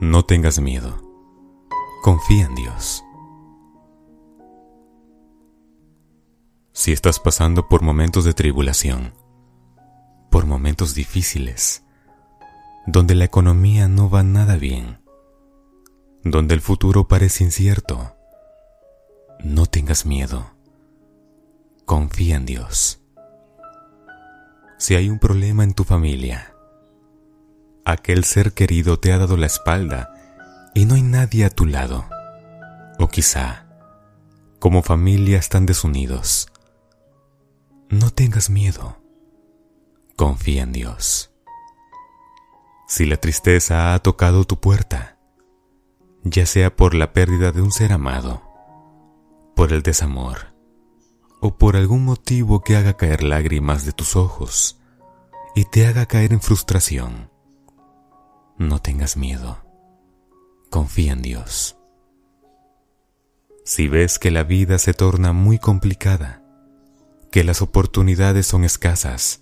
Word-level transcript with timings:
No 0.00 0.24
tengas 0.24 0.60
miedo. 0.60 1.02
Confía 2.04 2.46
en 2.46 2.54
Dios. 2.54 3.02
Si 6.72 6.92
estás 6.92 7.18
pasando 7.18 7.66
por 7.68 7.82
momentos 7.82 8.22
de 8.22 8.32
tribulación, 8.32 9.12
por 10.30 10.46
momentos 10.46 10.94
difíciles, 10.94 11.82
donde 12.86 13.16
la 13.16 13.24
economía 13.24 13.88
no 13.88 14.08
va 14.08 14.22
nada 14.22 14.56
bien, 14.56 15.00
donde 16.22 16.54
el 16.54 16.60
futuro 16.60 17.08
parece 17.08 17.42
incierto, 17.42 18.14
no 19.40 19.66
tengas 19.66 20.06
miedo. 20.06 20.52
Confía 21.86 22.36
en 22.36 22.46
Dios. 22.46 23.02
Si 24.78 24.94
hay 24.94 25.08
un 25.08 25.18
problema 25.18 25.64
en 25.64 25.74
tu 25.74 25.82
familia, 25.82 26.54
aquel 27.92 28.24
ser 28.24 28.52
querido 28.52 28.98
te 28.98 29.12
ha 29.12 29.18
dado 29.18 29.36
la 29.36 29.46
espalda 29.46 30.12
y 30.74 30.84
no 30.84 30.94
hay 30.94 31.02
nadie 31.02 31.44
a 31.44 31.50
tu 31.50 31.64
lado, 31.64 32.04
o 32.98 33.08
quizá, 33.08 33.66
como 34.58 34.82
familia 34.82 35.38
están 35.38 35.64
desunidos, 35.66 36.48
no 37.88 38.10
tengas 38.10 38.50
miedo. 38.50 38.98
Confía 40.16 40.64
en 40.64 40.72
Dios. 40.72 41.30
Si 42.86 43.06
la 43.06 43.16
tristeza 43.16 43.94
ha 43.94 43.98
tocado 44.00 44.44
tu 44.44 44.60
puerta, 44.60 45.16
ya 46.24 46.44
sea 46.44 46.74
por 46.74 46.94
la 46.94 47.12
pérdida 47.12 47.52
de 47.52 47.62
un 47.62 47.72
ser 47.72 47.92
amado, 47.92 48.42
por 49.56 49.72
el 49.72 49.82
desamor, 49.82 50.54
o 51.40 51.56
por 51.56 51.76
algún 51.76 52.04
motivo 52.04 52.62
que 52.62 52.76
haga 52.76 52.94
caer 52.94 53.22
lágrimas 53.22 53.86
de 53.86 53.92
tus 53.92 54.16
ojos 54.16 54.78
y 55.54 55.64
te 55.64 55.86
haga 55.86 56.06
caer 56.06 56.32
en 56.32 56.40
frustración, 56.40 57.30
no 58.58 58.80
tengas 58.80 59.16
miedo. 59.16 59.58
Confía 60.70 61.12
en 61.12 61.22
Dios. 61.22 61.76
Si 63.64 63.88
ves 63.88 64.18
que 64.18 64.30
la 64.30 64.44
vida 64.44 64.78
se 64.78 64.94
torna 64.94 65.32
muy 65.32 65.58
complicada, 65.58 66.42
que 67.30 67.44
las 67.44 67.62
oportunidades 67.62 68.46
son 68.46 68.64
escasas, 68.64 69.40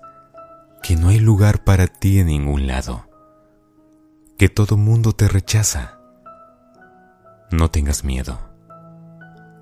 que 0.82 0.96
no 0.96 1.08
hay 1.08 1.18
lugar 1.18 1.64
para 1.64 1.86
ti 1.86 2.18
en 2.18 2.26
ningún 2.26 2.66
lado, 2.66 3.08
que 4.36 4.48
todo 4.48 4.76
mundo 4.76 5.12
te 5.12 5.28
rechaza, 5.28 5.98
no 7.50 7.70
tengas 7.70 8.04
miedo. 8.04 8.38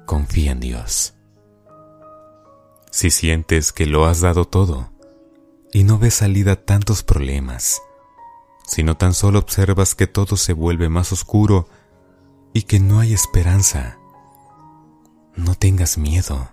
Confía 0.06 0.52
en 0.52 0.60
Dios. 0.60 1.14
Si 2.90 3.10
sientes 3.10 3.72
que 3.72 3.86
lo 3.86 4.06
has 4.06 4.20
dado 4.20 4.46
todo 4.46 4.92
y 5.72 5.84
no 5.84 5.98
ves 5.98 6.14
salida 6.14 6.52
a 6.52 6.56
tantos 6.56 7.02
problemas, 7.02 7.80
sino 8.66 8.96
tan 8.96 9.14
solo 9.14 9.38
observas 9.38 9.94
que 9.94 10.06
todo 10.06 10.36
se 10.36 10.52
vuelve 10.52 10.88
más 10.88 11.12
oscuro 11.12 11.68
y 12.52 12.62
que 12.62 12.80
no 12.80 13.00
hay 13.00 13.12
esperanza, 13.12 13.98
no 15.36 15.54
tengas 15.54 15.98
miedo. 15.98 16.50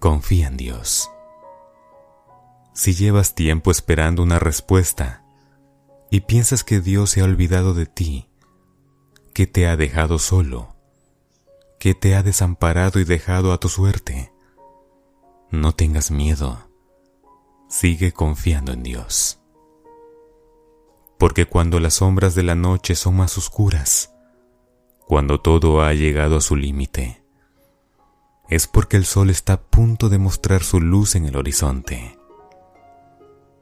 Confía 0.00 0.48
en 0.48 0.56
Dios. 0.56 1.10
Si 2.74 2.94
llevas 2.94 3.34
tiempo 3.34 3.70
esperando 3.70 4.22
una 4.22 4.38
respuesta 4.38 5.24
y 6.10 6.20
piensas 6.20 6.64
que 6.64 6.80
Dios 6.80 7.10
se 7.10 7.22
ha 7.22 7.24
olvidado 7.24 7.72
de 7.72 7.86
ti, 7.86 8.28
que 9.32 9.46
te 9.46 9.66
ha 9.66 9.76
dejado 9.76 10.18
solo, 10.18 10.76
que 11.78 11.94
te 11.94 12.14
ha 12.14 12.22
desamparado 12.22 13.00
y 13.00 13.04
dejado 13.04 13.52
a 13.52 13.58
tu 13.58 13.68
suerte, 13.68 14.32
no 15.50 15.74
tengas 15.74 16.10
miedo. 16.10 16.68
Sigue 17.68 18.12
confiando 18.12 18.72
en 18.72 18.82
Dios. 18.82 19.40
Porque 21.18 21.46
cuando 21.46 21.80
las 21.80 21.94
sombras 21.94 22.34
de 22.34 22.42
la 22.42 22.54
noche 22.54 22.94
son 22.94 23.16
más 23.16 23.38
oscuras, 23.38 24.12
cuando 25.06 25.40
todo 25.40 25.82
ha 25.82 25.94
llegado 25.94 26.36
a 26.36 26.40
su 26.40 26.56
límite, 26.56 27.22
es 28.48 28.66
porque 28.66 28.96
el 28.96 29.04
sol 29.04 29.30
está 29.30 29.54
a 29.54 29.60
punto 29.60 30.08
de 30.08 30.18
mostrar 30.18 30.62
su 30.62 30.80
luz 30.80 31.14
en 31.14 31.24
el 31.26 31.36
horizonte. 31.36 32.18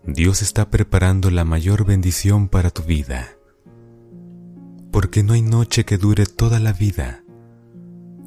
Dios 0.04 0.42
está 0.42 0.70
preparando 0.70 1.30
la 1.30 1.44
mayor 1.44 1.84
bendición 1.84 2.48
para 2.48 2.70
tu 2.70 2.82
vida 2.82 3.36
porque 4.94 5.24
no 5.24 5.32
hay 5.32 5.42
noche 5.42 5.84
que 5.84 5.98
dure 5.98 6.24
toda 6.24 6.60
la 6.60 6.72
vida, 6.72 7.24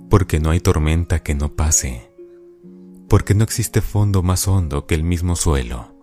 porque 0.09 0.41
no 0.41 0.49
hay 0.49 0.59
tormenta 0.59 1.23
que 1.23 1.33
no 1.33 1.55
pase, 1.55 2.11
porque 3.07 3.33
no 3.35 3.45
existe 3.45 3.79
fondo 3.79 4.21
más 4.21 4.49
hondo 4.49 4.85
que 4.85 4.93
el 4.93 5.01
mismo 5.01 5.37
suelo. 5.37 5.95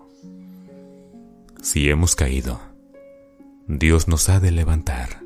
Si 1.60 1.90
hemos 1.90 2.16
caído, 2.16 2.62
Dios 3.66 4.08
nos 4.08 4.28
ha 4.28 4.40
de 4.40 4.50
levantar. 4.50 5.22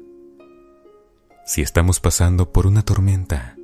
Si 1.45 1.63
estamos 1.63 2.01
pasando 2.01 2.53
por 2.53 2.67
una 2.67 2.83
tormenta, 2.83 3.57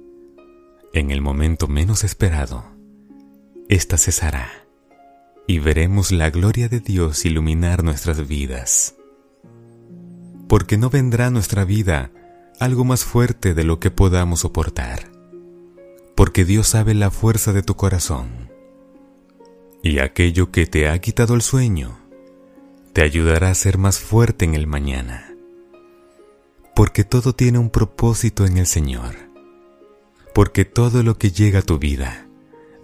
en 0.93 1.11
el 1.11 1.21
momento 1.21 1.69
menos 1.69 2.05
esperado, 2.05 2.65
esta 3.69 3.99
cesará 3.99 4.51
y 5.47 5.59
veremos 5.59 6.12
la 6.12 6.31
gloria 6.31 6.69
de 6.69 6.81
Dios 6.81 7.25
iluminar 7.25 7.83
nuestras 7.83 8.27
vidas 8.27 8.95
porque 10.49 10.77
no 10.77 10.91
vendrá 10.91 11.27
a 11.27 11.31
nuestra 11.31 11.65
vida 11.65 12.11
algo 12.61 12.85
más 12.85 13.05
fuerte 13.05 13.55
de 13.55 13.65
lo 13.65 13.81
que 13.81 13.91
podamos 13.91 14.41
soportar, 14.41 15.11
porque 16.15 16.45
Dios 16.45 16.69
sabe 16.69 16.95
la 16.95 17.11
fuerza 17.11 17.53
de 17.53 17.62
tu 17.62 17.75
corazón, 17.75 18.51
y 19.83 19.99
aquello 19.99 20.53
que 20.53 20.67
te 20.67 20.89
ha 20.89 20.99
quitado 21.01 21.35
el 21.35 21.43
sueño 21.43 21.99
te 22.94 23.03
ayudará 23.03 23.50
a 23.50 23.55
ser 23.55 23.77
más 23.77 23.99
fuerte 23.99 24.44
en 24.44 24.55
el 24.55 24.69
mañana, 24.69 25.34
porque 26.77 27.03
todo 27.03 27.34
tiene 27.34 27.59
un 27.59 27.69
propósito 27.69 28.47
en 28.47 28.56
el 28.56 28.69
Señor, 28.69 29.16
porque 30.32 30.65
todo 30.65 31.03
lo 31.03 31.19
que 31.19 31.32
llega 31.32 31.59
a 31.59 31.62
tu 31.62 31.81
vida 31.81 32.28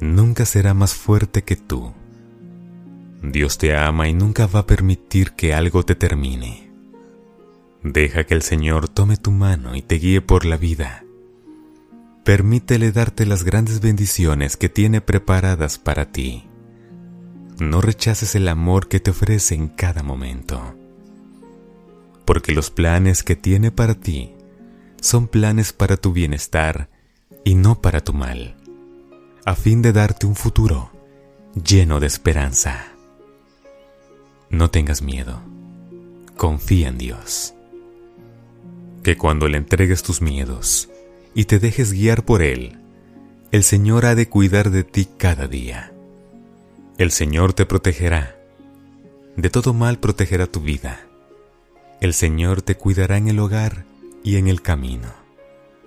nunca 0.00 0.47
será 0.47 0.75
más 0.75 0.94
fuerte 0.94 1.43
que 1.43 1.54
tú. 1.54 1.94
Dios 3.22 3.56
te 3.56 3.76
ama 3.76 4.09
y 4.09 4.12
nunca 4.12 4.48
va 4.48 4.60
a 4.60 4.66
permitir 4.66 5.32
que 5.34 5.54
algo 5.54 5.84
te 5.84 5.94
termine. 5.94 6.72
Deja 7.84 8.25
que 8.25 8.34
el 8.34 8.42
Señor 8.42 8.88
tome 8.88 9.16
tu 9.16 9.31
mano 9.31 9.77
y 9.77 9.82
te 9.82 9.94
guíe 9.94 10.21
por 10.21 10.44
la 10.44 10.56
vida. 10.56 11.04
Permítele 12.25 12.91
darte 12.91 13.27
las 13.27 13.44
grandes 13.44 13.81
bendiciones 13.81 14.56
que 14.56 14.69
tiene 14.69 15.00
preparadas 15.00 15.78
para 15.78 16.10
ti. 16.10 16.50
No 17.60 17.82
rechaces 17.82 18.34
el 18.34 18.48
amor 18.48 18.88
que 18.88 19.00
te 19.00 19.10
ofrece 19.10 19.54
en 19.54 19.69
cada 19.69 20.03
momento. 20.03 20.75
Porque 22.25 22.53
los 22.53 22.71
planes 22.71 23.22
que 23.22 23.37
tiene 23.37 23.71
para 23.71 23.94
ti 23.94 24.32
son 25.03 25.28
planes 25.28 25.75
para 25.75 25.98
tu 25.98 26.15
bienestar 26.15 26.88
y 27.44 27.56
no 27.56 27.82
para 27.82 28.00
tu 28.00 28.15
mal, 28.15 28.56
a 29.44 29.54
fin 29.54 29.82
de 29.82 29.93
darte 29.93 30.26
un 30.26 30.37
futuro 30.37 30.91
lleno 31.54 32.00
de 32.00 32.06
esperanza. 32.06 32.93
No 34.48 34.71
tengas 34.71 35.03
miedo. 35.03 35.42
Confía 36.38 36.88
en 36.88 36.97
Dios 36.97 37.53
que 39.03 39.19
cuando 39.19 39.48
le 39.48 39.59
entregues 39.59 40.03
tus 40.03 40.22
miedos 40.22 40.88
y 41.34 41.44
te 41.44 41.59
dejes 41.59 41.92
guiar 41.92 42.25
por 42.25 42.42
Él, 42.42 42.78
el 43.53 43.65
Señor 43.65 44.06
ha 44.06 44.15
de 44.15 44.31
cuidar 44.31 44.71
de 44.71 44.82
ti 44.84 45.06
cada 45.19 45.47
día. 45.47 45.92
El 47.00 47.12
Señor 47.12 47.55
te 47.55 47.65
protegerá. 47.65 48.37
De 49.34 49.49
todo 49.49 49.72
mal 49.72 49.99
protegerá 50.00 50.47
tu 50.47 50.61
vida. 50.61 51.00
El 52.03 52.12
Señor 52.12 52.61
te 52.61 52.75
cuidará 52.75 53.16
en 53.16 53.28
el 53.28 53.38
hogar 53.38 53.87
y 54.22 54.37
en 54.37 54.49
el 54.49 54.61
camino, 54.61 55.09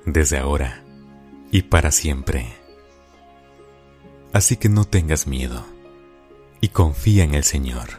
desde 0.08 0.40
ahora 0.40 0.84
y 1.52 1.62
para 1.62 1.92
siempre. 1.92 2.48
Así 4.32 4.58
que 4.58 4.70
no 4.70 4.86
tengas 4.86 5.28
miedo 5.28 5.64
y 6.62 6.70
confía 6.70 7.24
en 7.24 7.36
el 7.36 7.44
Señor. 7.44 7.90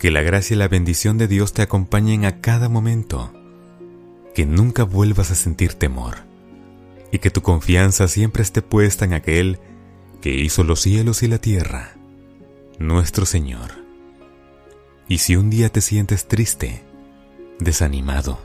Que 0.00 0.10
la 0.10 0.22
gracia 0.22 0.54
y 0.54 0.58
la 0.58 0.66
bendición 0.66 1.18
de 1.18 1.28
Dios 1.28 1.52
te 1.52 1.62
acompañen 1.62 2.24
a 2.24 2.40
cada 2.40 2.68
momento. 2.68 3.32
Que 4.34 4.44
nunca 4.44 4.82
vuelvas 4.82 5.30
a 5.30 5.36
sentir 5.36 5.74
temor. 5.74 6.16
Y 7.12 7.20
que 7.20 7.30
tu 7.30 7.42
confianza 7.42 8.08
siempre 8.08 8.42
esté 8.42 8.60
puesta 8.60 9.04
en 9.04 9.12
aquel 9.14 9.60
que 10.20 10.34
hizo 10.34 10.64
los 10.64 10.80
cielos 10.80 11.22
y 11.22 11.28
la 11.28 11.38
tierra, 11.38 11.96
nuestro 12.78 13.26
Señor. 13.26 13.72
Y 15.08 15.18
si 15.18 15.36
un 15.36 15.50
día 15.50 15.70
te 15.70 15.80
sientes 15.80 16.28
triste, 16.28 16.82
desanimado, 17.58 18.40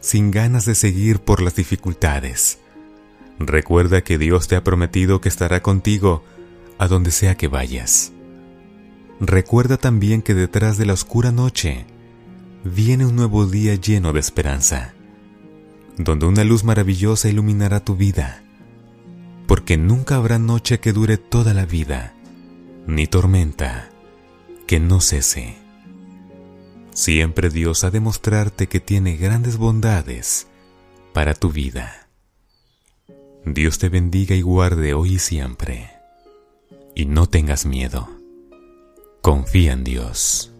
sin 0.00 0.30
ganas 0.30 0.64
de 0.64 0.74
seguir 0.74 1.20
por 1.20 1.42
las 1.42 1.54
dificultades, 1.54 2.58
recuerda 3.38 4.02
que 4.02 4.18
Dios 4.18 4.48
te 4.48 4.56
ha 4.56 4.64
prometido 4.64 5.20
que 5.20 5.28
estará 5.28 5.62
contigo 5.62 6.24
a 6.78 6.88
donde 6.88 7.10
sea 7.10 7.36
que 7.36 7.48
vayas 7.48 8.12
recuerda 9.22 9.76
también 9.76 10.20
que 10.20 10.34
detrás 10.34 10.78
de 10.78 10.84
la 10.84 10.94
oscura 10.94 11.30
noche 11.30 11.86
viene 12.64 13.06
un 13.06 13.14
nuevo 13.14 13.46
día 13.46 13.76
lleno 13.76 14.12
de 14.12 14.18
esperanza, 14.18 14.94
donde 15.96 16.26
una 16.26 16.42
luz 16.42 16.64
maravillosa 16.64 17.28
iluminará 17.28 17.78
tu 17.78 17.94
vida, 17.94 18.42
porque 19.52 19.76
nunca 19.76 20.16
habrá 20.16 20.38
noche 20.38 20.80
que 20.80 20.94
dure 20.94 21.18
toda 21.18 21.52
la 21.52 21.66
vida, 21.66 22.14
ni 22.86 23.06
tormenta 23.06 23.90
que 24.66 24.80
no 24.80 25.02
cese. 25.02 25.58
Siempre 26.94 27.50
Dios 27.50 27.84
ha 27.84 27.90
de 27.90 28.00
mostrarte 28.00 28.66
que 28.66 28.80
tiene 28.80 29.18
grandes 29.18 29.58
bondades 29.58 30.46
para 31.12 31.34
tu 31.34 31.52
vida. 31.52 32.08
Dios 33.44 33.78
te 33.78 33.90
bendiga 33.90 34.34
y 34.34 34.40
guarde 34.40 34.94
hoy 34.94 35.16
y 35.16 35.18
siempre. 35.18 35.90
Y 36.94 37.04
no 37.04 37.28
tengas 37.28 37.66
miedo. 37.66 38.08
Confía 39.20 39.74
en 39.74 39.84
Dios. 39.84 40.51